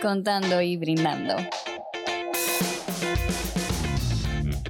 [0.00, 1.36] contando y brindando.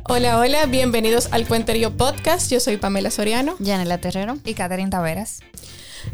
[0.09, 2.51] Hola, hola, bienvenidos al Cuenterío Podcast.
[2.51, 3.57] Yo soy Pamela Soriano.
[3.59, 4.39] Yanela Terrero.
[4.45, 5.41] Y Catherine Taveras.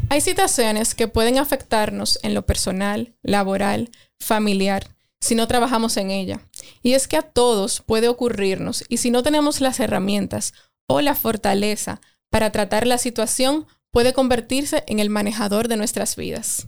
[0.09, 4.87] Hay situaciones que pueden afectarnos en lo personal, laboral, familiar,
[5.19, 6.39] si no trabajamos en ella.
[6.81, 10.53] Y es que a todos puede ocurrirnos y si no tenemos las herramientas
[10.87, 16.67] o la fortaleza para tratar la situación, puede convertirse en el manejador de nuestras vidas.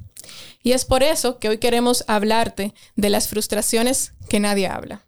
[0.62, 5.08] Y es por eso que hoy queremos hablarte de las frustraciones que nadie habla.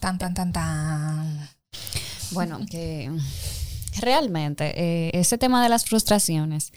[0.00, 1.48] Tan, tan, tan, tan.
[2.30, 3.10] Bueno, que
[4.00, 6.72] realmente eh, ese tema de las frustraciones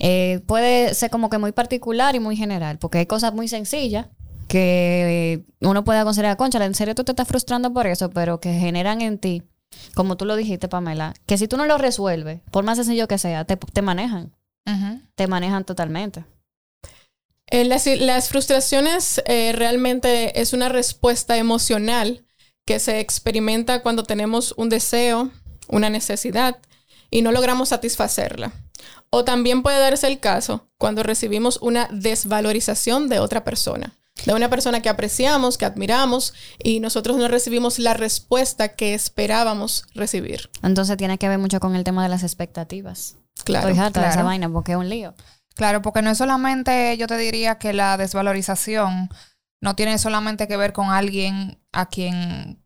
[0.00, 4.08] eh, puede ser como que muy particular y muy general, porque hay cosas muy sencillas
[4.48, 8.52] que uno puede considerar, concha, en serio tú te estás frustrando por eso, pero que
[8.52, 9.44] generan en ti,
[9.94, 13.18] como tú lo dijiste, Pamela, que si tú no lo resuelves, por más sencillo que
[13.18, 14.32] sea, te, manejan.
[15.14, 16.24] Te manejan totalmente.
[17.48, 22.24] Eh, las, frustraciones realmente es una respuesta emocional
[22.64, 25.30] que se experimenta cuando tenemos un deseo,
[25.68, 26.58] una necesidad
[27.10, 28.52] y no logramos satisfacerla.
[29.10, 33.92] O también puede darse el caso cuando recibimos una desvalorización de otra persona,
[34.24, 39.84] de una persona que apreciamos, que admiramos y nosotros no recibimos la respuesta que esperábamos
[39.94, 40.50] recibir.
[40.62, 43.16] Entonces tiene que ver mucho con el tema de las expectativas.
[43.44, 43.68] Claro.
[43.68, 44.08] Estoy claro.
[44.08, 45.14] esa vaina porque es un lío.
[45.54, 49.10] Claro, porque no es solamente, yo te diría que la desvalorización
[49.60, 52.64] no tiene solamente que ver con alguien a quien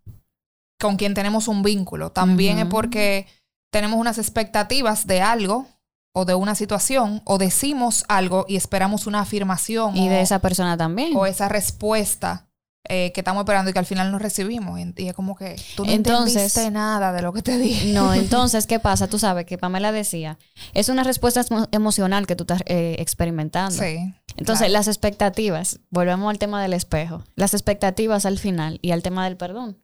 [0.80, 2.12] con quien tenemos un vínculo.
[2.12, 3.26] También es porque
[3.72, 5.66] tenemos unas expectativas de algo
[6.14, 9.96] o de una situación o decimos algo y esperamos una afirmación.
[9.96, 11.14] Y de esa persona también.
[11.16, 12.46] O esa respuesta
[12.88, 14.78] eh, que estamos esperando y que al final no recibimos.
[14.96, 17.92] Y es como que tú no entendiste nada de lo que te dije.
[17.92, 19.08] No, entonces, ¿qué pasa?
[19.08, 20.38] Tú sabes que Pamela decía,
[20.72, 23.82] es una respuesta emocional que tú estás eh, experimentando.
[23.82, 24.14] Sí.
[24.36, 29.24] Entonces, las expectativas, volvemos al tema del espejo, las expectativas al final y al tema
[29.24, 29.78] del perdón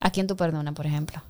[0.00, 1.22] a quién tú perdonas, por ejemplo.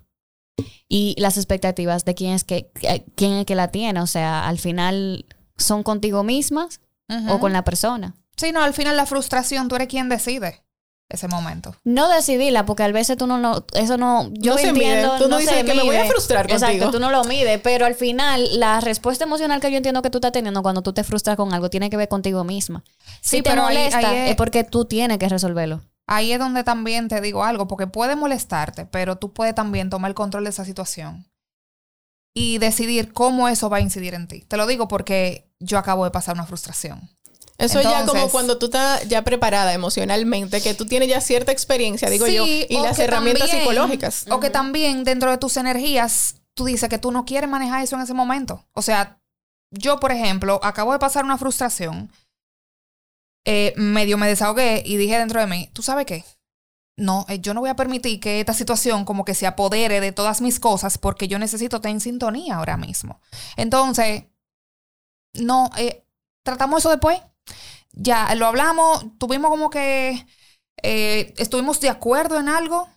[0.88, 2.70] Y las expectativas de quién es que,
[3.14, 4.00] quién es que la tiene.
[4.00, 6.80] O sea, al final son contigo mismas
[7.28, 8.14] o con la persona.
[8.36, 10.62] Sí, no, al final la frustración, tú eres quien decide
[11.08, 11.74] ese momento.
[11.84, 15.16] No decidirla, porque a veces tú no, no eso no, yo no entiendo.
[15.18, 16.68] Tú no, dices que me voy a frustrar contigo.
[16.68, 20.10] Exacto, tú no lo mides, pero al final la respuesta emocional que yo entiendo que
[20.10, 22.84] tú estás teniendo cuando tú te frustras con algo tiene que ver contigo misma.
[23.20, 27.44] Si te molesta, es porque tú tienes que resolverlo ahí es donde también te digo
[27.44, 31.26] algo, porque puede molestarte, pero tú puedes también tomar el control de esa situación
[32.34, 34.42] y decidir cómo eso va a incidir en ti.
[34.42, 37.10] Te lo digo porque yo acabo de pasar una frustración.
[37.58, 42.10] Eso ya como cuando tú estás ya preparada emocionalmente, que tú tienes ya cierta experiencia,
[42.10, 44.26] digo yo, y las herramientas psicológicas.
[44.30, 47.96] O que también dentro de tus energías, tú dices que tú no quieres manejar eso
[47.96, 48.66] en ese momento.
[48.74, 49.18] O sea,
[49.70, 52.12] yo, por ejemplo, acabo de pasar una frustración
[53.48, 56.24] eh, medio me desahogué y dije dentro de mí, ¿tú sabes qué?
[56.98, 60.10] No, eh, yo no voy a permitir que esta situación como que se apodere de
[60.10, 63.20] todas mis cosas porque yo necesito estar en sintonía ahora mismo.
[63.56, 64.24] Entonces,
[65.34, 66.04] no, eh,
[66.42, 67.20] tratamos eso después.
[67.92, 70.26] Ya lo hablamos, tuvimos como que
[70.82, 72.88] estuvimos de acuerdo en algo.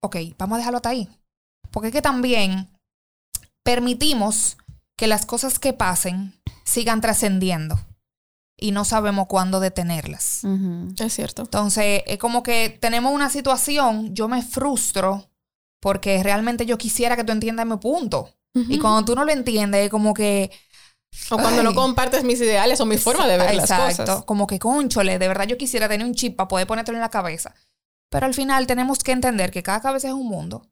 [0.00, 1.08] Ok, vamos a dejarlo hasta ahí.
[1.72, 2.70] Porque es que también
[3.64, 4.58] permitimos
[4.96, 7.78] que las cosas que pasen sigan trascendiendo
[8.60, 10.42] y no sabemos cuándo detenerlas.
[10.98, 11.42] Es cierto.
[11.42, 15.30] Entonces, es como que tenemos una situación, yo me frustro
[15.80, 18.34] porque realmente yo quisiera que tú entiendas mi punto.
[18.54, 20.50] Y cuando tú no lo entiendes, es como que...
[21.30, 24.00] O cuando no compartes mis ideales o mi forma de ver las cosas.
[24.00, 24.26] Exacto.
[24.26, 27.10] Como que, conchole, de verdad yo quisiera tener un chip para poder ponértelo en la
[27.10, 27.54] cabeza.
[28.10, 30.66] Pero al final tenemos que entender que cada cabeza es un mundo.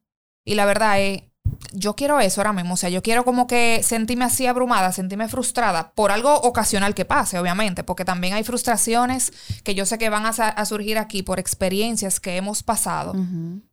[0.45, 1.23] Y la verdad es,
[1.73, 2.75] yo quiero eso ahora mismo.
[2.75, 7.05] O sea, yo quiero como que sentirme así abrumada, sentirme frustrada por algo ocasional que
[7.05, 9.33] pase, obviamente, porque también hay frustraciones
[9.65, 13.15] que yo sé que van a, surgir aquí por experiencias que hemos pasado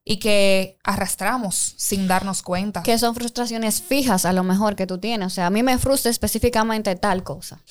[0.05, 2.83] y que arrastramos sin darnos cuenta.
[2.83, 5.27] Que son frustraciones fijas a lo mejor que tú tienes.
[5.27, 7.61] O sea, a mí me frustra específicamente tal cosa.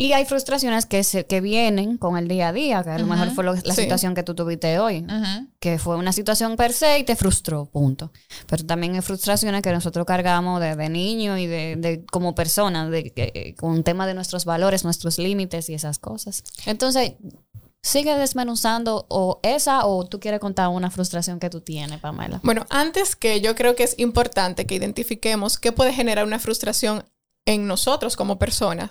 [0.00, 3.06] Y hay frustraciones que, se, que vienen con el día a día, que a lo
[3.06, 5.04] mejor fue la situación que tú tuviste hoy,
[5.58, 8.10] que fue una situación per se y te frustró, punto.
[8.46, 13.54] Pero también hay frustraciones que nosotros cargamos desde niño y de, de como personas, de,
[13.58, 16.44] con un tema de nuestros valores, nuestros límites y esas cosas.
[16.64, 17.12] Entonces,
[17.82, 22.40] sigue desmenuzando o esa o tú quieres contar una frustración que tú tienes, Pamela.
[22.42, 27.04] Bueno, antes que yo creo que es importante que identifiquemos qué puede generar una frustración
[27.46, 28.90] en nosotros como personas.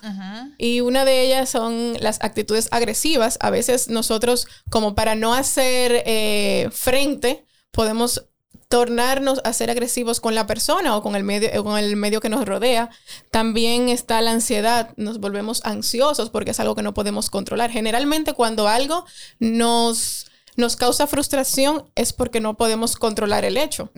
[0.58, 3.38] Y una de ellas son las actitudes agresivas.
[3.42, 8.26] A veces nosotros, como para no hacer eh, frente, podemos
[8.68, 12.30] tornarnos a ser agresivos con la persona o con el medio, con el medio que
[12.30, 12.90] nos rodea.
[13.32, 17.72] También está la ansiedad, nos volvemos ansiosos porque es algo que no podemos controlar.
[17.72, 19.06] Generalmente cuando algo
[19.40, 20.29] nos
[20.60, 23.92] nos causa frustración es porque no podemos controlar el hecho.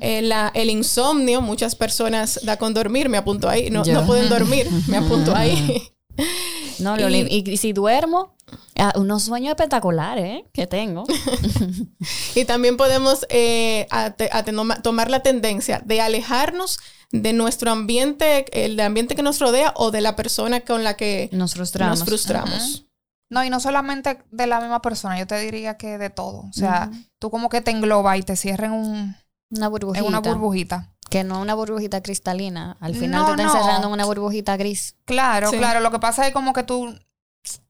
[0.00, 4.68] Eh, el, insomnio, muchas personas da con dormir, me apunto ahí, no, no pueden dormir,
[4.86, 5.82] me apunto ahí.
[6.80, 8.34] No, y, si duermo,
[8.78, 10.44] ah, unos sueños espectaculares ¿eh?
[10.52, 11.04] que tengo.
[12.34, 13.86] y también podemos eh,
[14.82, 16.78] tomar la tendencia de alejarnos
[17.12, 21.28] de nuestro ambiente, el ambiente que nos rodea o de la persona con la que
[21.32, 22.00] nos frustramos.
[22.00, 22.84] Nos frustramos.
[23.30, 26.40] No, y no solamente de la misma persona, yo te diría que de todo.
[26.40, 26.90] O sea,
[27.20, 29.16] tú como que te engloba y te cierra en un...
[29.50, 30.00] Una burbujita.
[30.00, 30.92] En una burbujita.
[31.08, 32.76] Que no una burbujita cristalina.
[32.80, 34.96] Al final te estás encerrando en una burbujita gris.
[35.04, 35.80] Claro, claro.
[35.80, 36.96] Lo que pasa es como que tú,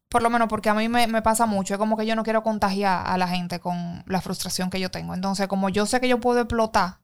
[0.08, 2.24] por lo menos porque a mí me, me, pasa mucho, es como que yo no
[2.24, 5.14] quiero contagiar a la gente con la frustración que yo tengo.
[5.14, 7.00] Entonces, como yo sé que yo puedo explotar,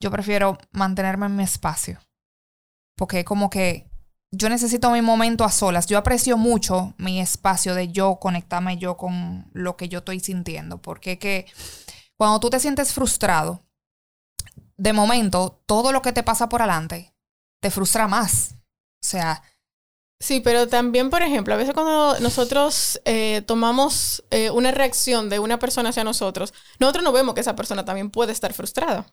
[0.00, 1.98] yo prefiero mantenerme en mi espacio.
[2.96, 3.90] Porque es como que
[4.30, 5.86] yo necesito mi momento a solas.
[5.86, 10.78] Yo aprecio mucho mi espacio de yo conectarme yo con lo que yo estoy sintiendo.
[10.78, 11.46] Porque que
[12.16, 13.62] cuando tú te sientes frustrado,
[14.76, 17.14] de momento, todo lo que te pasa por adelante
[17.60, 18.54] te frustra más.
[18.54, 19.42] O sea...
[20.20, 25.38] Sí, pero también, por ejemplo, a veces cuando nosotros eh, tomamos eh, una reacción de
[25.38, 29.06] una persona hacia nosotros, nosotros no vemos que esa persona también puede estar frustrada.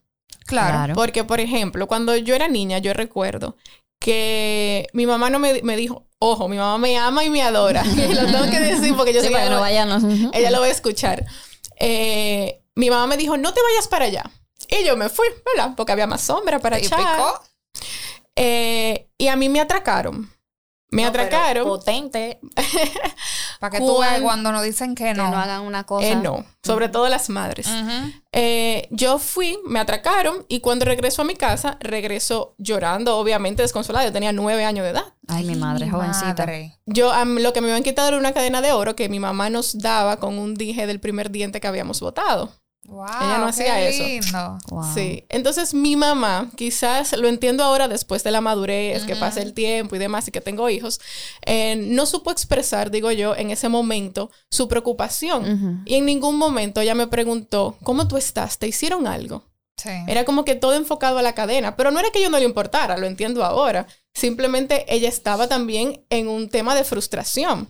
[0.48, 0.96] Claro.
[0.96, 3.56] Porque, por ejemplo, cuando yo era niña, yo recuerdo
[4.00, 7.84] que mi mamá no me, dijo, ojo, mi mamá me ama y me adora.
[7.86, 9.60] lo tengo que decir porque yo sé que no
[10.34, 11.26] ella lo va a escuchar.
[11.80, 14.24] Eh, mi mamá me dijo, no te vayas para allá.
[14.70, 15.74] Y yo me fui, ¿verdad?
[15.76, 17.00] Porque había más sombra para echar.
[18.36, 20.35] Eh, y a mí me atracaron.
[20.92, 21.66] Me atracaron.
[21.66, 22.40] Potente.
[23.60, 25.26] Para que tú veas cuando nos dicen que no.
[25.26, 26.08] Que no hagan una cosa.
[26.08, 26.46] Eh, no.
[26.64, 27.68] Sobre todo las madres.
[28.32, 34.06] Eh, yo fui, me atracaron y cuando regreso a mi casa, regreso llorando, obviamente desconsolada.
[34.06, 35.14] Yo tenía nueve años de edad.
[35.28, 36.48] Ay, mi madre, jovencita.
[36.86, 39.78] Yo, lo que me habían quitado era una cadena de oro que mi mamá nos
[39.78, 42.52] daba con un dije del primer diente que habíamos botado.
[42.88, 44.04] Wow, Ella no hacía eso.
[44.94, 45.26] Sí.
[45.30, 49.96] Entonces mi mamá, quizás lo entiendo ahora después de la madurez, que pasa el tiempo
[49.96, 51.00] y demás y que tengo hijos,
[51.46, 55.84] eh, no supo expresar, digo yo, en ese momento su preocupación.
[55.86, 58.60] Y en ningún momento ella me preguntó, ¿cómo tú estás?
[58.60, 59.44] ¿Te hicieron algo?
[60.08, 62.46] Era como que todo enfocado a la cadena, pero no era que yo no le
[62.46, 63.88] importara, lo entiendo ahora.
[64.14, 67.68] Simplemente ella estaba también en un tema de frustración.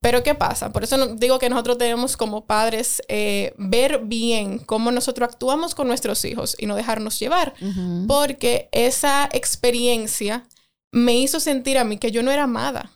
[0.00, 0.72] Pero ¿qué pasa?
[0.72, 5.86] Por eso digo que nosotros tenemos como padres eh, ver bien cómo nosotros actuamos con
[5.86, 7.54] nuestros hijos y no dejarnos llevar,
[8.08, 10.44] porque esa experiencia
[10.90, 12.90] me hizo sentir a mí que yo no era amada.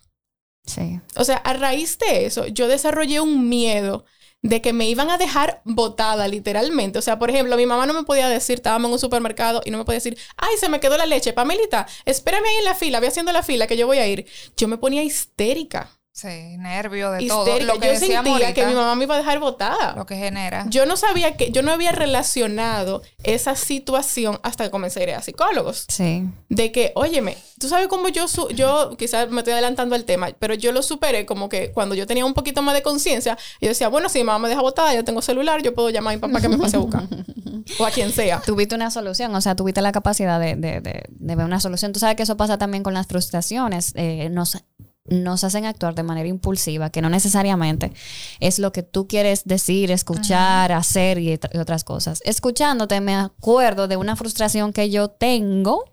[0.66, 1.00] Sí.
[1.16, 4.04] O sea, a raíz de eso, yo desarrollé un miedo
[4.42, 6.98] de que me iban a dejar botada literalmente.
[6.98, 9.70] O sea, por ejemplo, mi mamá no me podía decir, estábamos en un supermercado y
[9.70, 12.74] no me podía decir, ay, se me quedó la leche, Pamelita, espérame ahí en la
[12.74, 14.26] fila, voy haciendo la fila que yo voy a ir.
[14.56, 15.90] Yo me ponía histérica.
[16.14, 17.58] Sí, nervio de todo.
[17.60, 19.94] Lo que yo sentía que mi mamá me iba a dejar botada.
[19.96, 20.66] Lo que genera.
[20.68, 25.10] Yo no sabía que, yo no había relacionado esa situación hasta que comencé a ir
[25.12, 25.86] a psicólogos.
[25.88, 26.28] Sí.
[26.50, 30.52] De que, óyeme, tú sabes cómo yo, yo quizás me estoy adelantando al tema, pero
[30.52, 33.88] yo lo superé como que cuando yo tenía un poquito más de conciencia, yo decía,
[33.88, 36.20] bueno, si mi mamá me deja botada, yo tengo celular, yo puedo llamar a mi
[36.20, 37.04] papá que me pase a buscar.
[37.78, 38.42] o a quien sea.
[38.44, 41.94] Tuviste una solución, o sea, tuviste la capacidad de, de, de, de ver una solución.
[41.94, 43.92] Tú sabes que eso pasa también con las frustraciones.
[43.94, 44.58] Eh, nos
[45.04, 47.92] nos hacen actuar de manera impulsiva, que no necesariamente
[48.40, 52.20] es lo que tú quieres decir, escuchar, hacer y, otras cosas.
[52.24, 55.84] Escuchándote me acuerdo de una frustración que yo tengo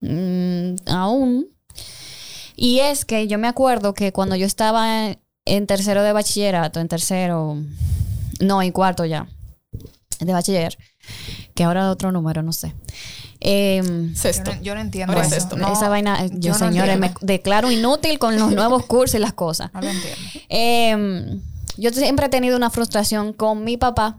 [0.00, 1.48] mm, aún.
[2.56, 6.86] Y es que yo me acuerdo que cuando yo estaba en, tercero de bachillerato, en
[6.86, 7.58] tercero,
[8.40, 9.26] no, en cuarto ya,
[10.20, 10.78] de bachiller,
[11.54, 12.74] que ahora otro número, no sé.
[13.40, 14.52] Em, sexto.
[14.62, 15.36] Yo no, entiendo eso.
[15.36, 19.72] Esa vaina, yo, señores, me declaro inútil con los nuevos cursos y las cosas.
[19.72, 20.20] No lo entiendo.
[20.48, 21.40] Em,
[21.76, 24.16] yo siempre he tenido una frustración con mi papá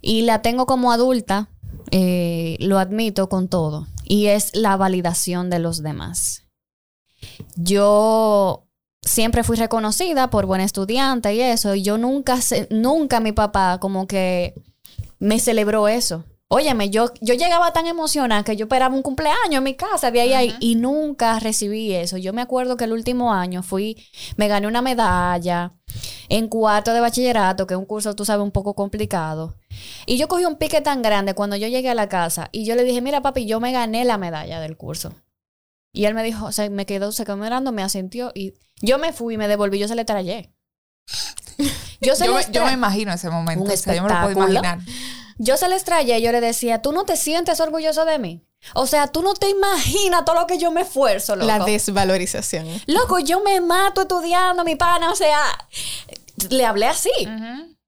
[0.00, 1.48] y la tengo como adulta,
[1.90, 6.42] eh, lo admito con todo, y es la validación de los demás.
[7.56, 8.66] Yo
[9.02, 12.38] siempre fui reconocida por buen estudiante y eso, y yo nunca,
[12.70, 14.54] nunca mi papá como que
[15.18, 16.24] me celebró eso.
[16.54, 20.20] Óyeme, yo, yo llegaba tan emocionada que yo esperaba un cumpleaños en mi casa de
[20.20, 22.18] ahí, ahí y nunca recibí eso.
[22.18, 23.96] Yo me acuerdo que el último año fui,
[24.36, 25.72] me gané una medalla
[26.28, 29.56] en cuarto de bachillerato, que es un curso, tú sabes, un poco complicado.
[30.04, 32.74] Y yo cogí un pique tan grande cuando yo llegué a la casa y yo
[32.74, 35.14] le dije, mira papi, yo me gané la medalla del curso.
[35.90, 38.98] Y él me dijo, o sea, me quedó, se quedó mirando, me asintió y yo
[38.98, 40.52] me fui y me devolví, yo se le trayé.
[42.02, 44.80] yo, yo, me, yo, me, imagino ese momento, o sea, yo me lo puedo imaginar.
[45.38, 48.44] Yo se les traía y yo le decía, ¿tú no te sientes orgulloso de mí?
[48.74, 51.46] O sea, tú no te imaginas todo lo que yo me esfuerzo, loco.
[51.46, 52.68] La desvalorización.
[52.86, 55.10] Loco, yo me mato estudiando, mi pana.
[55.10, 55.40] O sea,
[56.48, 57.10] le hablé así.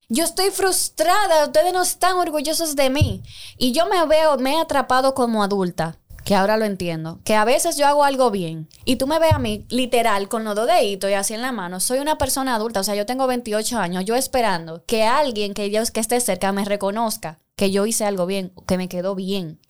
[0.09, 3.23] Yo estoy frustrada, ustedes no están orgullosos de mí.
[3.57, 7.45] Y yo me veo, me he atrapado como adulta, que ahora lo entiendo, que a
[7.45, 10.67] veces yo hago algo bien y tú me ves a mí literal con los dos
[10.67, 11.81] deditos y así en la mano.
[11.81, 15.69] Soy una persona adulta, o sea, yo tengo 28 años, yo esperando que alguien que,
[15.69, 19.61] Dios, que esté cerca me reconozca que yo hice algo bien, que me quedó bien.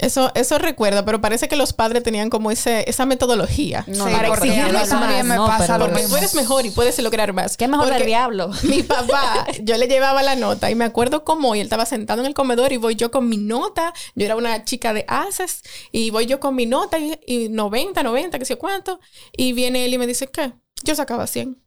[0.00, 4.28] Eso, eso recuerda, pero parece que los padres tenían como ese, esa metodología No, para
[4.28, 5.38] porque exigirnos a mí también más.
[5.40, 6.10] me pasa lo Porque mismo.
[6.10, 7.56] tú eres mejor y puedes lograr más.
[7.56, 8.50] ¿Qué mejor Porque del diablo?
[8.62, 12.20] Mi papá, yo le llevaba la nota y me acuerdo cómo y él estaba sentado
[12.20, 13.92] en el comedor y voy yo con mi nota.
[14.14, 18.02] Yo era una chica de haces y voy yo con mi nota y, y 90,
[18.02, 19.00] 90, que sé yo cuánto.
[19.36, 20.52] Y viene él y me dice, ¿qué?
[20.82, 21.58] Yo sacaba 100.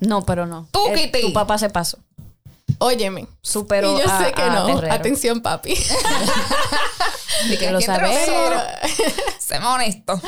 [0.00, 0.68] No, pero no.
[0.72, 1.20] Tú, Eh, Kitty.
[1.26, 1.98] Tu papá se pasó.
[2.82, 3.26] Óyeme.
[3.42, 4.66] Superó y yo a- sé que a no.
[4.66, 4.92] Terrero.
[4.94, 5.74] Atención, papi.
[7.50, 8.26] Y que lo sabemos.
[8.28, 8.62] nosotros,
[9.40, 10.20] Seamos honestos.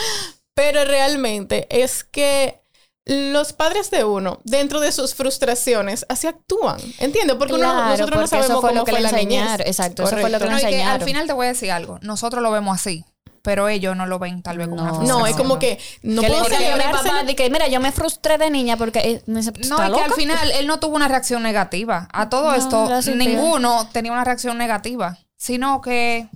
[0.55, 2.61] Pero realmente es que
[3.07, 6.79] los padres de uno, dentro de sus frustraciones, así actúan.
[6.99, 7.37] ¿Entiendes?
[7.37, 9.11] Porque uno- Claro, nosotros no porque sabemos eso fue cómo lo que fue le la
[9.11, 9.67] enseñaron.
[9.67, 11.71] Exacto, eso fue lo que le No, y que al final te voy a decir
[11.71, 11.99] algo.
[12.03, 13.05] Nosotros lo vemos así,
[13.45, 14.97] pero ellos no lo ven tal vez como una No.
[14.97, 15.21] frustración.
[15.21, 17.03] No, es como que no puedo celebrárselo.
[17.11, 19.89] papá de que, mira, yo me frustré de niña porque eh, me dice, No, ¿está
[19.91, 22.09] y que al final él no tuvo una reacción negativa.
[22.13, 25.19] A todo No, esto, ninguno tenía una reacción negativa.
[25.37, 26.27] Sino que.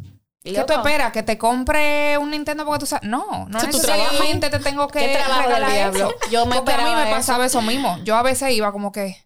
[0.45, 0.73] ¿Qué tú Loco.
[0.75, 1.13] esperas?
[1.13, 3.09] ¿Que te compre un Nintendo porque tú sabes?
[3.09, 6.09] No, no Si tú necesariamente te tengo que ¿Qué trabajo del regalar diablo?
[6.21, 6.31] eso.
[6.31, 7.11] Yo me porque a mí me eso.
[7.11, 7.99] pasaba eso mismo.
[8.05, 9.17] Yo a veces iba como que.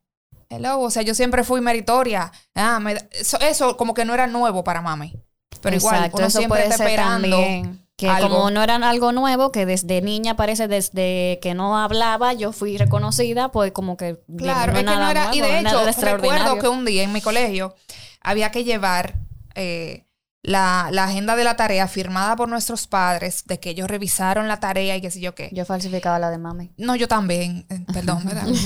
[0.48, 2.30] Hello, o sea, yo siempre fui meritoria.
[2.54, 5.14] Ah, me da- eso, eso como que no era nuevo para mami.
[5.62, 7.36] Pero igual, uno eso siempre puede está ser esperando.
[7.36, 7.86] también.
[7.96, 8.28] Que algo.
[8.28, 12.76] como no era algo nuevo, que desde niña parece desde que no hablaba, yo fui
[12.76, 15.34] reconocida, pues como que Claro, no es que no era.
[15.34, 17.74] Y de hecho, recuerdo que un día en mi colegio
[18.20, 19.18] había que llevar
[19.54, 20.06] eh,
[20.42, 24.58] la, la agenda de la tarea firmada por nuestros padres, de que ellos revisaron la
[24.58, 25.50] tarea y qué sé yo qué.
[25.52, 26.72] Yo falsificaba la de mami.
[26.76, 28.46] No, yo también, eh, perdón, ¿verdad?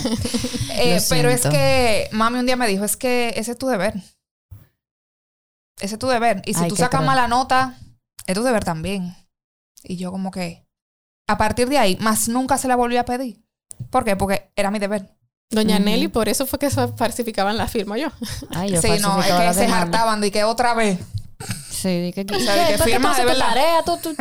[0.78, 3.94] Eh, pero es que mami un día me dijo, es que ese es tu deber.
[5.80, 6.42] Ese es tu deber.
[6.46, 7.06] Y si Ay, tú sacas cruel.
[7.06, 7.74] mala nota,
[8.26, 9.14] es tu deber también.
[9.84, 10.66] Y yo como que,
[11.28, 13.42] a partir de ahí, más nunca se la volví a pedir.
[13.90, 14.16] ¿Por qué?
[14.16, 15.12] Porque era mi deber.
[15.50, 15.78] Doña.
[15.78, 18.08] Nelly, por eso fue que se falsificaban la firma yo.
[18.50, 20.98] Ay, yo sí, no, es que de se hartaban de que otra vez.
[21.70, 23.48] Sí, di que, O sea, de que ¿Por qué firma de verdad.
[23.48, 23.82] tarea?
[23.84, 24.14] Tú- tú-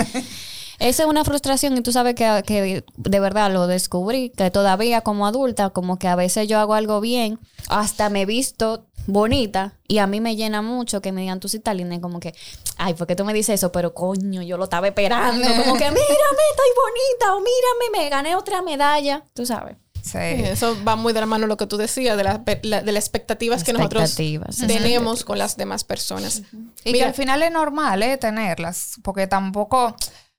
[0.78, 5.02] Esa es una frustración y tú sabes que, que de verdad lo descubrí, que todavía
[5.02, 9.74] como adulta, como que a veces yo hago algo bien, hasta me he visto bonita
[9.88, 12.20] y a mí me llena mucho que me digan tú sí estás linda y como
[12.20, 12.34] que,
[12.78, 13.72] ay, ¿por qué tú me dices eso?
[13.72, 15.96] Pero coño, yo lo estaba esperando, como que mírame,
[16.52, 19.78] estoy bonita o mírame, me gané otra medalla, tú sabes.
[20.02, 20.20] Sí.
[20.20, 23.04] Eso va muy de la mano lo que tú decías, de, la- la- de las
[23.06, 24.16] expectativas que nosotros
[24.68, 26.44] tenemos con las demás personas.
[26.84, 28.16] Y que al final es normal, ¿eh?
[28.18, 28.98] Tenerlas.
[29.02, 29.96] Porque tampoco,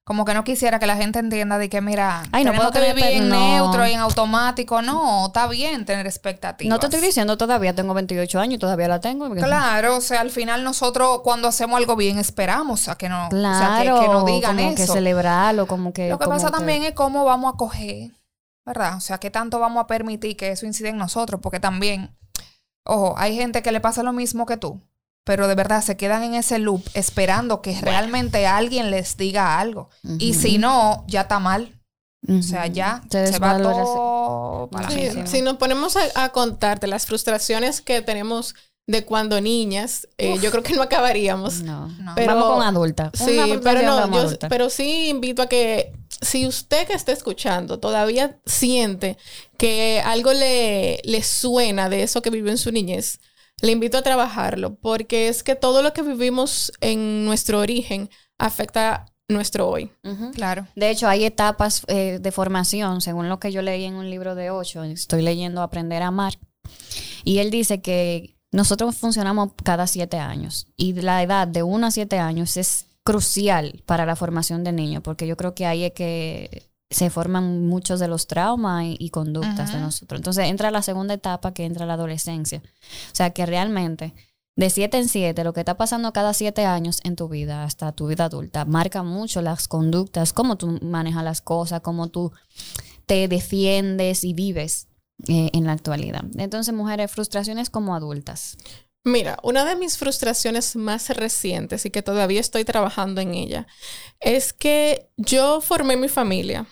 [0.07, 2.79] como que no quisiera que la gente entienda de que, mira, Ay, no puedo que
[2.79, 3.41] vivir en no.
[3.57, 4.81] neutro y en automático.
[4.81, 6.71] No, está bien tener expectativas.
[6.71, 9.29] No te estoy diciendo todavía, tengo 28 años y todavía la tengo.
[9.35, 13.57] Claro, o sea, al final nosotros cuando hacemos algo bien esperamos a que no, Claro,
[13.57, 14.93] o sea, que, que nos digan como que eso.
[14.93, 16.09] celebrarlo, como que...
[16.09, 18.13] Lo que pasa que- también es cómo vamos a coger,
[18.65, 18.97] ¿verdad?
[18.99, 22.17] O sea, qué tanto vamos a permitir que eso incide en nosotros, porque también,
[22.85, 24.81] ojo, hay gente que le pasa lo mismo que tú,
[25.27, 29.91] pero de verdad se quedan en ese loop esperando que realmente alguien les diga algo.
[30.21, 31.73] Y si no, ya está mal.
[32.29, 36.87] O sea, ya Se se, va todo para Sí, si nos ponemos a, a contarte
[36.87, 38.55] las frustraciones que tenemos
[38.89, 41.63] de cuando niñas, eh, yo creo que no acabaríamos.
[41.63, 41.89] No.
[41.89, 42.13] No.
[42.15, 43.11] Pero- Vamos con adulta.
[43.15, 44.49] Sí, pero no, como yo- adulta.
[44.49, 49.19] pero sí invito a que si usted que está escuchando todavía siente
[49.59, 53.19] que algo le, le suena de eso que vivió en su niñez,
[53.63, 59.07] le invito a trabajarlo, porque es que todo lo que vivimos en nuestro origen afecta
[59.29, 59.91] nuestro hoy.
[60.35, 60.69] Claro.
[60.77, 64.35] De hecho, hay etapas eh, de formación, según lo que yo leí en un libro
[64.35, 66.39] de ocho, estoy leyendo Aprender a Amar,
[67.25, 71.91] y él dice que nosotros funcionamos cada siete años, y la edad de uno a
[71.91, 75.93] siete años es crucial para la formación del niño, porque yo creo que ahí es
[75.93, 80.19] que se forman muchos de los traumas y, y conductas de nosotros.
[80.19, 82.63] Entonces entra la segunda etapa que entra la adolescencia.
[83.13, 84.15] O sea que realmente
[84.57, 87.93] de siete en siete, lo que está pasando cada siete años en tu vida, hasta
[87.93, 92.33] tu vida adulta, marca mucho las conductas, cómo tú manejas las cosas, cómo tú
[93.05, 94.89] te defiendes y vives
[95.29, 96.25] eh, en la actualidad.
[96.37, 98.57] Entonces, mujeres, frustraciones como adultas.
[99.05, 103.67] Mira, una de mis frustraciones más recientes y que todavía estoy trabajando en ella
[104.21, 106.67] es que yo formé mi familia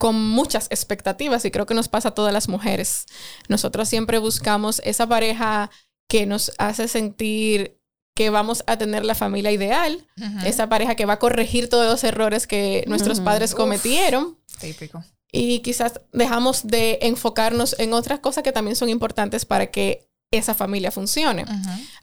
[0.00, 3.04] con muchas expectativas y creo que nos pasa a todas las mujeres.
[3.48, 5.70] Nosotros siempre buscamos esa pareja
[6.08, 7.78] que nos hace sentir
[8.16, 10.08] que vamos a tener la familia ideal,
[10.46, 14.38] esa pareja que va a corregir todos los errores que nuestros padres cometieron.
[14.58, 15.04] típico.
[15.30, 20.54] Y quizás dejamos de enfocarnos en otras cosas que también son importantes para que esa
[20.54, 21.44] familia funcione.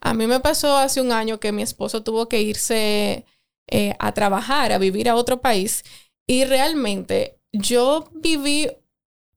[0.01, 3.25] A mí me pasó hace un año que mi esposo tuvo que irse
[3.67, 5.83] eh, a trabajar, a vivir a otro país
[6.27, 8.69] y realmente yo viví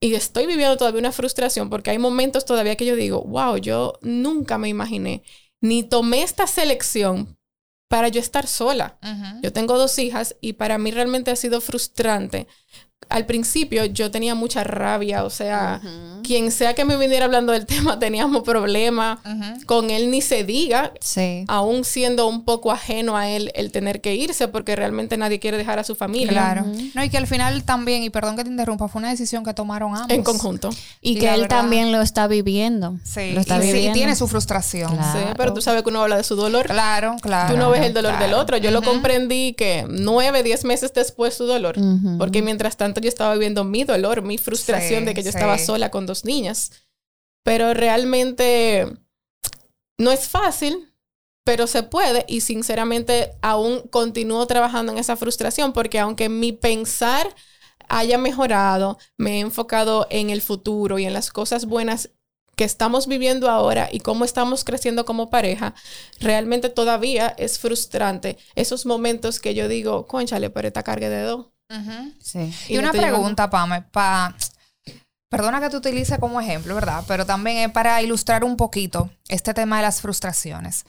[0.00, 3.98] y estoy viviendo todavía una frustración porque hay momentos todavía que yo digo, wow, yo
[4.02, 5.22] nunca me imaginé
[5.60, 7.38] ni tomé esta selección
[7.88, 8.98] para yo estar sola.
[9.42, 12.46] Yo tengo dos hijas y para mí realmente ha sido frustrante
[13.08, 15.80] al principio yo tenía mucha rabia, o sea,
[16.22, 19.18] quien sea que me viniera hablando del tema teníamos problemas,
[19.66, 21.44] con él ni se diga, sí.
[21.48, 25.56] aún siendo un poco ajeno a él el tener que irse porque realmente nadie quiere
[25.56, 26.28] dejar a su familia.
[26.28, 26.66] Claro.
[26.94, 29.54] No, y que al final también, y perdón que te interrumpa, fue una decisión que
[29.54, 30.10] tomaron ambos.
[30.10, 30.70] En conjunto.
[31.00, 32.98] Y, que él también lo está viviendo.
[33.02, 33.94] Sí, lo está y, viviendo.
[33.94, 34.90] tiene su frustración.
[34.90, 36.66] Sí, pero tú sabes que uno habla de su dolor.
[36.66, 37.54] Claro, claro.
[37.54, 38.56] Tú no ves el dolor del otro.
[38.56, 41.76] Yo lo comprendí que nueve, diez meses después su dolor,
[42.18, 45.90] porque mientras tanto yo estaba viviendo mi dolor, mi frustración de que yo estaba sola
[45.90, 46.72] con dos niñas.
[47.44, 48.86] Pero realmente
[49.98, 50.92] no es fácil,
[51.44, 57.34] pero se puede y sinceramente aún continúo trabajando en esa frustración porque aunque mi pensar
[57.88, 62.10] haya mejorado, me he enfocado en el futuro y en las cosas buenas
[62.56, 65.74] que estamos viviendo ahora y cómo estamos creciendo como pareja,
[66.18, 71.46] realmente todavía es frustrante esos momentos que yo digo, conchale, pero esta carga de dos.
[72.20, 72.52] Sí.
[72.68, 74.34] Y, una pregunta, Pame, pa,
[75.30, 77.04] perdona que te utilice como ejemplo, ¿verdad?
[77.06, 80.84] Pero también es para ilustrar un poquito este tema de las frustraciones.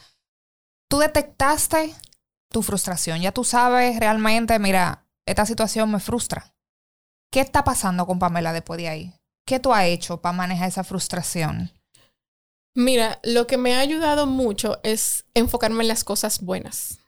[0.90, 1.94] Tú detectaste
[2.50, 6.54] tu frustración, ya tú sabes realmente, mira, esta situación me frustra.
[7.32, 9.14] ¿Qué está pasando con Pamela después de ahí?
[9.46, 11.72] ¿Qué tú has hecho para manejar esa frustración?
[12.76, 17.00] Mira, lo que me ha ayudado mucho es enfocarme en las cosas buenas.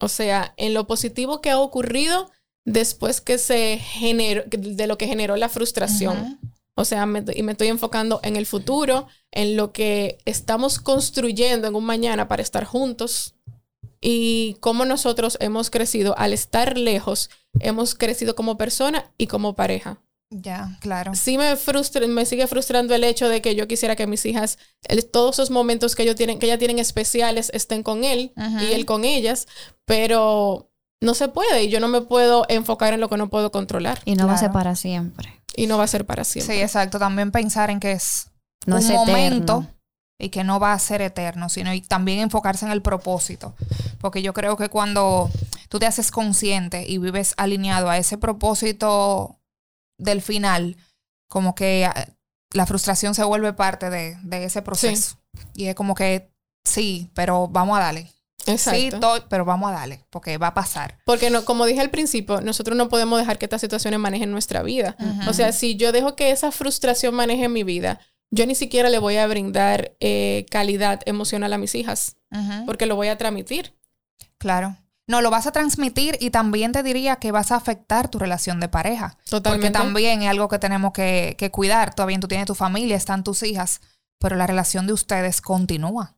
[0.00, 2.30] O sea, en lo positivo que ha ocurrido
[2.68, 6.38] después que se generó, de lo que generó la frustración.
[6.74, 11.74] O sea, y me estoy enfocando en el futuro, en lo que estamos construyendo en
[11.74, 13.34] un mañana para estar juntos
[14.00, 20.00] y cómo nosotros hemos crecido al estar lejos, hemos crecido como persona y como pareja.
[20.30, 21.14] Ya, claro.
[21.14, 24.58] Sí me frustra, me sigue frustrando el hecho de que yo quisiera que mis hijas,
[25.10, 28.84] todos esos momentos que ellos tienen, que ya tienen especiales, estén con él y él
[28.84, 29.48] con ellas,
[29.86, 33.50] pero no se puede y yo no me puedo enfocar en lo que no puedo
[33.50, 34.00] controlar.
[34.04, 35.42] Y no va a ser para siempre.
[35.54, 36.56] Y no va a ser para siempre.
[36.56, 36.98] Sí, exacto.
[36.98, 38.30] También pensar en que es
[38.66, 39.66] un momento
[40.20, 43.54] y que no va a ser eterno, sino y también enfocarse en el propósito.
[44.00, 45.30] Porque yo creo que cuando
[45.68, 49.38] tú te haces consciente y vives alineado a ese propósito
[49.98, 50.76] del final,
[51.28, 52.08] como que ah,
[52.52, 55.18] la frustración se vuelve parte de, ese proceso.
[55.54, 56.32] Y es como que
[56.64, 58.10] sí, pero vamos a darle.
[58.56, 58.90] Sí,
[59.28, 60.98] pero vamos a darle, porque va a pasar.
[61.04, 64.62] Porque no, como dije al principio, nosotros no podemos dejar que estas situaciones manejen nuestra
[64.62, 64.96] vida.
[65.28, 68.98] O sea, si yo dejo que esa frustración maneje mi vida, yo ni siquiera le
[68.98, 72.16] voy a brindar eh, calidad emocional a mis hijas,
[72.66, 73.74] porque lo voy a transmitir.
[74.38, 74.76] Claro.
[75.06, 78.60] No, lo vas a transmitir y también te diría que vas a afectar tu relación
[78.60, 79.16] de pareja.
[79.28, 79.68] Totalmente.
[79.68, 81.94] Porque también es algo que tenemos que, que cuidar.
[81.94, 83.80] Todavía tú tienes tu familia, están tus hijas,
[84.18, 86.17] pero la relación de ustedes continúa.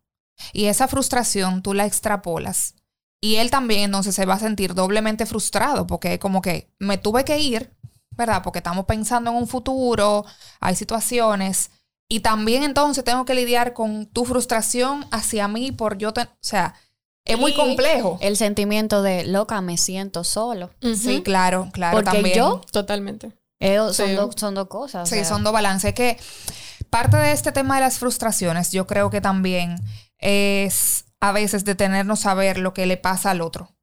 [0.53, 2.75] Y esa frustración tú la extrapolas.
[3.21, 7.25] Y él también entonces se va a sentir doblemente frustrado porque como que me tuve
[7.25, 7.75] que ir,
[8.17, 8.43] ¿verdad?
[8.43, 10.25] Porque estamos pensando en un futuro,
[10.59, 11.71] hay situaciones.
[12.09, 16.75] Y también entonces tengo que lidiar con tu frustración hacia mí por yo, o sea,
[17.25, 18.19] es muy complejo.
[18.21, 20.71] El sentimiento de loca, me siento solo.
[20.97, 21.99] Sí, claro, claro.
[21.99, 22.37] Porque también.
[22.37, 23.33] yo, totalmente.
[23.93, 25.09] son, dos cosas.
[25.09, 25.95] Sí, son dos balances.
[25.95, 26.19] Que
[26.89, 29.77] parte de este tema de las frustraciones, yo creo que también
[30.21, 33.77] es a veces detenernos a ver lo que le pasa al otro.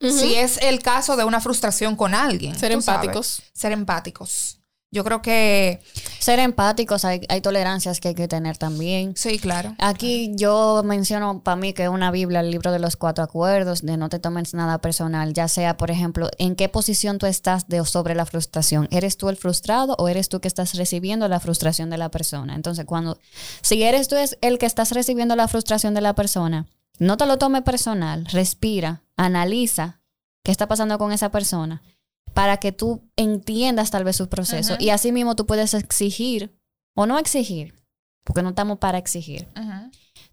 [0.00, 2.56] Si es el caso de una frustración con alguien.
[2.56, 3.42] Ser empáticos.
[3.52, 4.57] ser empáticos.
[4.90, 5.80] Yo creo que...
[6.18, 9.14] Ser empáticos, hay, tolerancias que hay que tener también.
[9.16, 9.74] Sí, claro.
[9.78, 13.82] Aquí yo menciono para mí que es una Biblia, el libro de los cuatro acuerdos,
[13.82, 17.68] de no te tomes nada personal, ya sea, por ejemplo, en qué posición tú estás
[17.68, 18.88] de, sobre la frustración.
[18.90, 22.54] ¿Eres tú el frustrado o eres tú que estás recibiendo la frustración de la persona?
[22.54, 23.18] Entonces, cuando,
[23.62, 26.66] si eres tú el que estás recibiendo la frustración de la persona,
[26.98, 30.00] no te lo tome personal, respira, analiza
[30.42, 31.82] qué está pasando con esa persona
[32.38, 34.76] para que tú entiendas tal vez su proceso.
[34.78, 36.56] Y así mismo tú puedes exigir
[36.94, 37.74] o no exigir,
[38.22, 39.48] porque no estamos para exigir.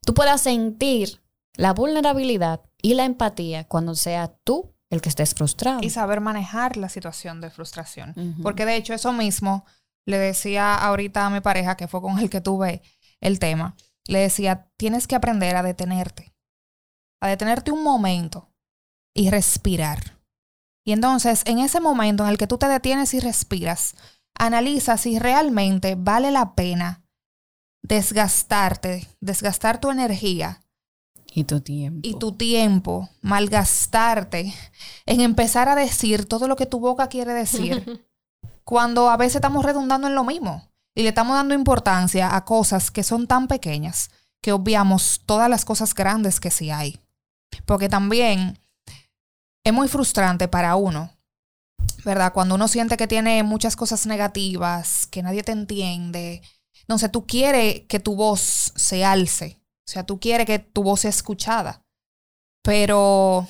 [0.05, 1.19] Tú puedas sentir
[1.55, 5.79] la vulnerabilidad y la empatía cuando sea tú el que estés frustrado.
[5.81, 8.13] Y saber manejar la situación de frustración.
[8.43, 9.65] Porque de hecho eso mismo
[10.05, 12.83] le decía ahorita a mi pareja, que fue con el que tuve
[13.19, 16.35] el tema, le decía, tienes que aprender a detenerte.
[17.19, 18.53] a detenerte un momento
[19.15, 20.14] y respirar.
[20.85, 23.95] Y entonces, en ese momento en el que tú te detienes y respiras,
[24.35, 27.03] analiza si realmente vale la pena
[27.81, 30.61] desgastarte, desgastar tu energía.
[31.33, 31.99] Y tu tiempo.
[32.03, 34.53] Y tu tiempo, malgastarte
[35.07, 38.05] en empezar a decir todo lo que tu boca quiere decir,
[38.63, 42.91] cuando a veces estamos redundando en lo mismo y le estamos dando importancia a cosas
[42.91, 47.01] que son tan pequeñas que obviamos todas las cosas grandes que sí hay.
[47.65, 48.59] Porque también
[49.65, 51.11] es muy frustrante para uno,
[52.05, 52.31] ¿verdad?
[52.31, 56.43] Cuando uno siente que tiene muchas cosas negativas, que nadie te entiende.
[56.87, 59.59] No sé, tú quieres que tu voz se alce.
[59.87, 61.81] O sea, tú quieres que tu voz sea escuchada.
[62.61, 63.47] Pero,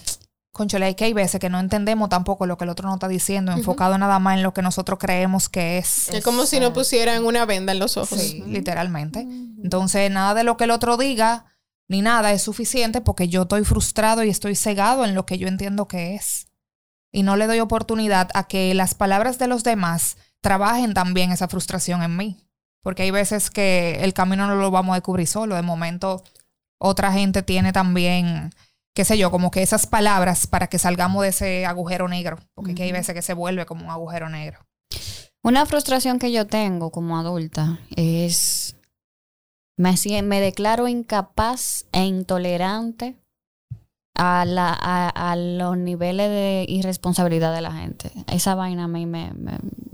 [0.54, 3.10] conchole, hay que hay veces que no entendemos tampoco lo que el otro nos está
[3.10, 6.08] diciendo, enfocado nada más en lo que nosotros creemos que es.
[6.10, 8.20] Es como si no pusieran una venda en los ojos.
[8.20, 9.20] Sí, literalmente.
[9.20, 11.46] Entonces, nada de lo que el otro diga
[11.88, 15.48] ni nada es suficiente porque yo estoy frustrado y estoy cegado en lo que yo
[15.48, 16.48] entiendo que es.
[17.12, 21.48] Y no le doy oportunidad a que las palabras de los demás trabajen también esa
[21.48, 22.38] frustración en mí.
[22.82, 25.56] Porque hay veces que el camino no lo vamos a descubrir solo.
[25.56, 26.24] De momento,
[26.78, 28.52] otra gente tiene también,
[28.94, 32.38] qué sé yo, como que esas palabras para que salgamos de ese agujero negro.
[32.54, 34.60] Porque hay veces que se vuelve como un agujero negro.
[35.42, 38.76] Una frustración que yo tengo como adulta es
[39.78, 43.16] me, declaro incapaz e intolerante
[44.16, 48.12] a, la, a, los niveles de irresponsabilidad de la gente.
[48.32, 49.32] Esa vaina a mí me,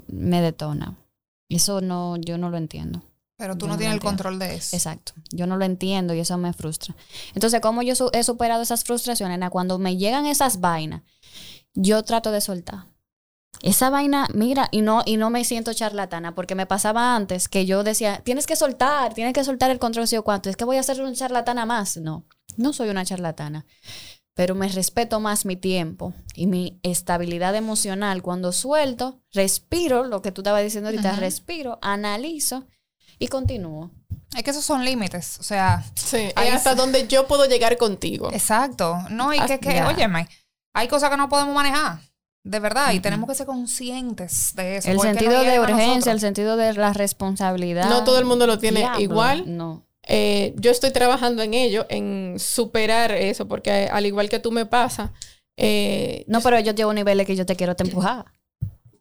[0.08, 0.98] me, detona.
[1.50, 3.02] Eso no, yo no lo entiendo.
[3.38, 4.76] Pero tú no, tienes el control de eso.
[4.76, 5.14] Exacto.
[5.32, 6.96] Yo no lo entiendo y eso me frustra.
[7.34, 9.50] Entonces, ¿cómo yo he superado esas frustraciones?
[9.50, 11.02] Cuando me llegan esas vainas,
[11.74, 12.86] yo trato de soltar.
[13.62, 17.66] Esa vaina, mira, y no, y no me siento charlatana, porque me pasaba antes que
[17.66, 20.78] yo decía, tienes que soltar, tienes que soltar el control, si cuánto, es que voy
[20.78, 21.98] a ser una charlatana más.
[21.98, 22.26] No,
[22.58, 23.66] no soy una charlatana,
[24.34, 28.24] pero me respeto más mi tiempo y mi estabilidad emocional.
[28.24, 32.66] Cuando suelto, respiro, lo que tú estabas diciendo ahorita, respiro, analizo
[33.20, 33.92] y continúo.
[34.36, 35.84] Es que esos son límites, o sea...
[35.94, 38.32] Sí, hasta donde yo puedo llegar contigo.
[38.32, 38.98] Exacto.
[39.10, 40.28] No, y que, que óyeme,
[40.74, 42.00] hay cosas que no podemos manejar.
[42.44, 44.90] De verdad, y tenemos que ser conscientes de eso.
[44.90, 47.88] El sentido de urgencia, el sentido de la responsabilidad.
[47.90, 49.44] No todo el mundo lo tiene igual.
[49.46, 49.86] No.
[50.08, 54.66] Eh, yo estoy trabajando en ello, en superar eso, porque al igual que tú me
[54.66, 55.14] pasa.
[55.56, 58.26] Eh, no, pero yo llevo niveles que yo te quiero te empujar.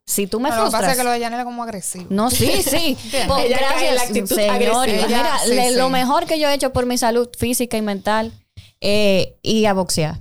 [0.04, 0.72] Si tú me frustras.
[0.72, 2.06] Lo que pasa es que lo de Janela es como agresivo.
[2.10, 2.98] No, sí, sí.
[3.26, 4.86] Pues, gracias, la actitud señor.
[4.86, 8.32] Mira, lo mejor que yo he hecho por mi salud física y mental
[8.80, 10.18] eh, y a boxear.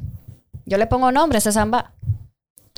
[0.66, 1.94] Yo le pongo nombre a ese samba.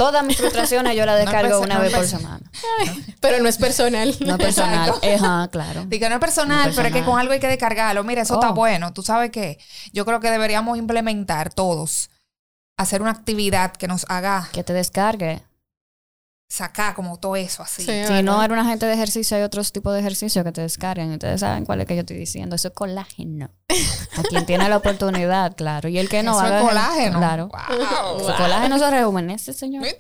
[0.02, 2.52] Todas mis frustraciones yo las descargo una vez por semana.
[3.20, 4.16] pero no es personal.
[4.20, 4.94] No es personal.
[5.16, 5.86] Ajá, claro.
[5.86, 8.04] Digo, no es personal, pero es que con algo hay que descargarlo.
[8.04, 8.56] Mira, eso está oh.
[8.56, 8.94] bueno.
[8.94, 9.60] Tú sabes que
[9.94, 12.10] yo creo que deberíamos implementar todos,
[12.78, 14.50] hacer una actividad que nos haga...
[14.52, 15.44] Que te descargue
[16.52, 17.84] sacar como todo eso así.
[17.84, 21.10] si no era una gente de ejercicio, hay otros tipos de ejercicio que te descargan.
[21.12, 22.58] Ustedes saben cuál es que yo estoy diciendo.
[22.58, 23.50] Eso es colágeno.
[24.18, 25.88] A quien tiene la oportunidad, claro.
[25.88, 27.20] Y el que no Eso es colágeno.
[27.20, 27.48] Claro.
[27.48, 28.36] Wow.
[28.36, 29.86] colágeno se rejuvenece, señor.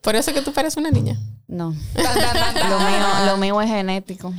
[0.00, 1.16] Por eso que tú pareces una niña.
[1.46, 1.72] No.
[1.94, 4.34] lo, mío, lo mío es genético.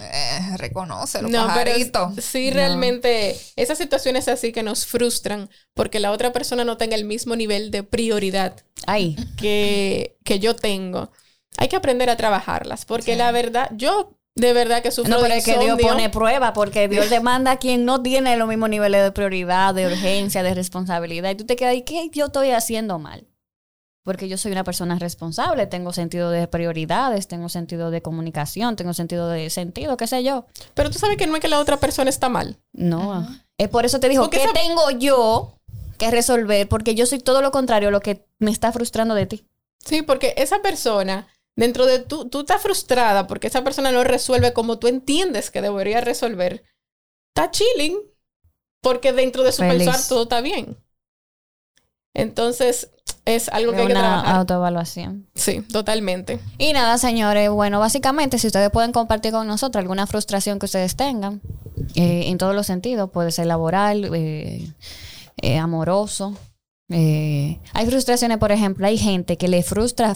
[0.00, 1.72] Eh, reconoce no, pero
[2.20, 7.04] sí, realmente esas situaciones así que nos frustran porque la otra persona no tenga el
[7.04, 8.62] mismo nivel de prioridad
[9.36, 11.10] Que, que yo tengo.
[11.56, 15.34] Hay que aprender a trabajarlas porque la verdad, yo de verdad que sufro No, pero
[15.34, 19.02] es que Dios pone prueba porque Dios demanda a quien no tiene los mismos niveles
[19.02, 21.30] de prioridad, de urgencia, de responsabilidad.
[21.30, 23.26] Y tú te quedas, ¿y qué yo estoy haciendo mal?
[24.06, 28.94] Porque yo soy una persona responsable, tengo sentido de prioridades, tengo sentido de comunicación, tengo
[28.94, 30.46] sentido de sentido, qué sé yo.
[30.74, 32.56] Pero tú sabes que no es que la otra persona está mal.
[32.72, 33.26] No,
[33.58, 35.58] es por eso te digo, ¿qué tengo yo
[35.98, 36.68] que resolver?
[36.68, 39.44] Porque yo soy todo lo contrario a lo que me está frustrando de ti.
[39.84, 44.52] Sí, porque esa persona, dentro de tú, tú estás frustrada porque esa persona no resuelve
[44.52, 46.62] como tú entiendes que debería resolver.
[47.34, 47.98] Está chilling
[48.80, 50.76] porque dentro de su pensar todo está bien.
[52.14, 52.92] Entonces,
[53.26, 54.36] es algo que hay que trabajar.
[54.36, 55.26] autoevaluación.
[55.34, 56.38] Sí, totalmente.
[56.58, 60.94] Y nada, señores, bueno, básicamente, si ustedes pueden compartir con nosotros alguna frustración que ustedes
[60.96, 61.42] tengan,
[61.96, 64.72] eh, en todos los sentidos, puede ser laboral, eh,
[65.42, 66.36] eh, amoroso.
[66.88, 70.14] hay frustraciones, por ejemplo, hay gente que le frustra,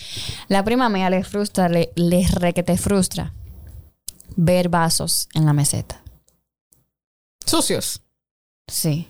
[0.48, 3.34] la prima mía le frustra, le, le re que te frustra
[4.36, 6.00] ver vasos en la meseta.
[7.44, 8.00] Sucios.
[8.68, 9.08] Sí.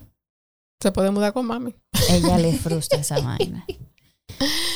[0.79, 1.75] Se puede mudar con mami.
[2.09, 3.65] Ella le frustra esa vaina.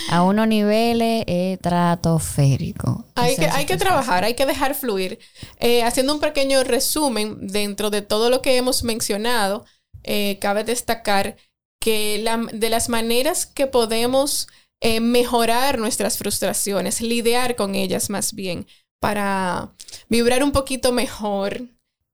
[0.09, 3.05] A unos niveles estratosféricos.
[3.15, 5.19] Hay que, hay que trabajar, hay que dejar fluir.
[5.59, 9.65] Eh, haciendo un pequeño resumen dentro de todo lo que hemos mencionado,
[10.03, 11.35] eh, cabe destacar
[11.79, 14.47] que de las maneras que podemos
[14.79, 18.67] eh, mejorar nuestras frustraciones, lidiar con ellas más bien,
[18.99, 19.73] para
[20.07, 21.63] vibrar un poquito mejor,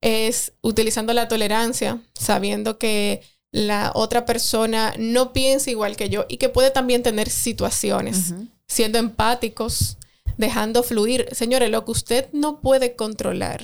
[0.02, 3.22] es utilizando la tolerancia, sabiendo que
[3.54, 8.34] la otra persona no piensa igual que yo y que puede también tener situaciones,
[8.68, 9.98] siendo empáticos,
[10.38, 11.30] dejando fluir.
[11.32, 13.64] Señores, lo que usted no puede controlar,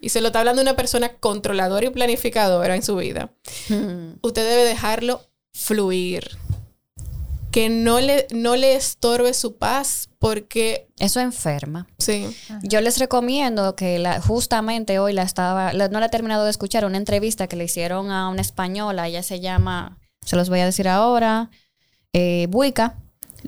[0.00, 3.32] y se lo está hablando una persona controladora y planificadora en su vida,
[4.22, 5.20] usted debe dejarlo
[5.52, 6.38] fluir.
[7.50, 10.88] Que no le, no le estorbe su paz porque...
[10.98, 11.86] Eso enferma.
[11.98, 12.34] Sí.
[12.62, 16.84] Yo les recomiendo que la, justamente hoy la estaba, no la he terminado de escuchar,
[16.84, 20.64] una entrevista que le hicieron a una española, ella se llama, se los voy a
[20.64, 21.50] decir ahora,
[22.12, 22.96] eh, Buica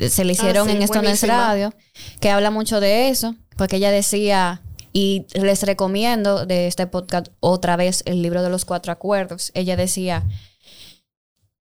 [0.09, 1.75] se le ah, hicieron en esto en Radio,
[2.21, 4.63] que habla mucho de eso, porque ella decía,
[4.93, 9.77] y les recomiendo de este podcast otra vez el libro de los cuatro acuerdos, ella
[9.77, 10.25] decía,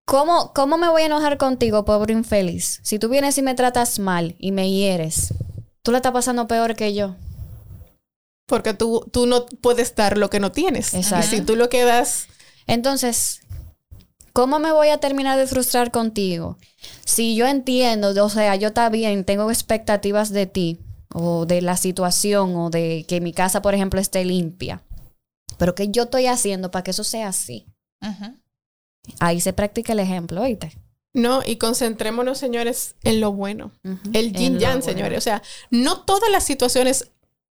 [0.07, 2.79] ¿cómo, cómo me voy a enojar contigo, pobre infeliz?
[2.81, 5.33] Si tú vienes y me tratas mal y me hieres,
[5.83, 7.15] tú la estás pasando peor que yo.
[8.47, 10.93] Porque tú, tú no puedes dar lo que no tienes.
[10.93, 11.35] Exacto.
[11.35, 12.27] Y si tú lo quedas...
[12.65, 13.41] Entonces,
[14.31, 16.57] ¿cómo me voy a terminar de frustrar contigo?
[17.05, 20.79] si yo entiendo, o sea, yo también tengo expectativas de ti
[21.13, 24.83] o de la situación o de que mi casa, por ejemplo, esté limpia,
[25.57, 27.65] pero ¿qué yo estoy haciendo para que eso sea así?
[29.19, 30.77] Ahí se practica el ejemplo, oíste.
[31.13, 33.71] No, y concentrémonos, señores, en lo bueno.
[34.13, 35.17] El yin yang, señores.
[35.17, 37.09] O sea, no todas las situaciones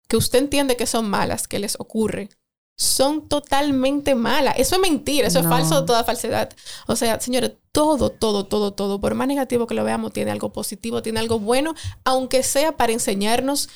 [0.08, 2.30] que usted entiende que son malas, que les ocurre,
[2.78, 4.54] son totalmente malas.
[4.56, 6.50] Eso es mentira, eso es falso, toda falsedad.
[6.86, 10.52] O sea, señores, todo, todo, todo, todo, por más negativo que lo veamos, tiene algo
[10.52, 13.68] positivo, tiene algo bueno, aunque sea para enseñarnos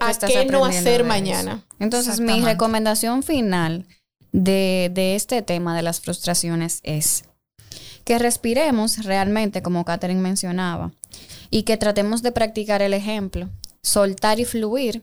[0.00, 1.66] a qué no hacer mañana.
[1.78, 3.86] Entonces, mi recomendación final
[4.32, 7.24] de, de este tema de las frustraciones es
[8.04, 10.92] que respiremos realmente, como Catherine mencionaba,
[11.50, 13.48] y que tratemos de practicar el ejemplo,
[13.82, 15.02] soltar y fluir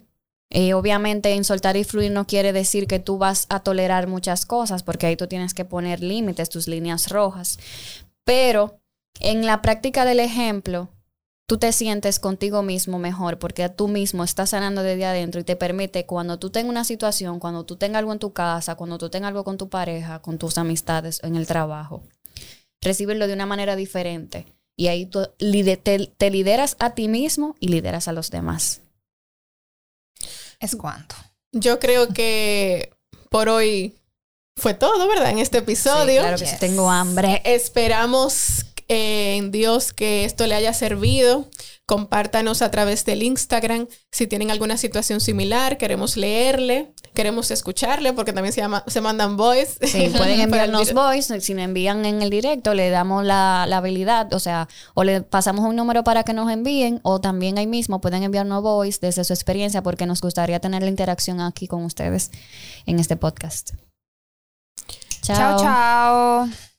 [0.55, 4.45] eh, obviamente en soltar y fluir no quiere decir que tú vas a tolerar muchas
[4.45, 7.57] cosas, porque ahí tú tienes que poner límites, tus líneas rojas.
[8.23, 8.79] Pero
[9.19, 10.89] en la práctica del ejemplo,
[11.53, 15.55] tú te sientes contigo mismo mejor, porque tú mismo estás sanando desde adentro y te
[15.55, 19.11] permite cuando tú tengas una situación, cuando tú tengas algo en tu casa, cuando tú
[19.11, 22.01] tengas algo con tu pareja, con tus amistades, en el trabajo,
[22.81, 24.47] recibirlo de una manera diferente.
[24.75, 28.81] Y ahí tú te lideras a ti mismo y lideras a los demás
[30.59, 31.15] es cuánto.
[31.51, 32.91] Yo creo que
[33.29, 33.95] por hoy
[34.55, 35.29] fue todo, ¿verdad?
[35.29, 36.21] En este episodio.
[36.21, 37.41] claro que sí, tengo hambre.
[37.45, 41.49] Esperamos en Dios que esto le haya servido.
[41.85, 48.31] Compártanos a través del Instagram si tienen alguna situación similar, queremos leerle, queremos escucharle porque
[48.31, 49.85] también se, llama, se mandan voice.
[49.85, 54.33] Sí, pueden enviarnos voice, si nos envían en el directo le damos la, la, habilidad,
[54.33, 57.99] o sea, o le pasamos un número para que nos envíen o también ahí mismo
[57.99, 62.31] pueden enviarnos voice desde su experiencia porque nos gustaría tener la interacción aquí con ustedes
[62.85, 63.71] en este podcast.
[65.21, 65.59] chao.
[65.59, 66.72] chao.